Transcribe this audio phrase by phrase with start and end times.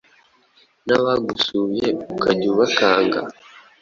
[0.85, 3.19] Nabagusuye ukajya ubakanga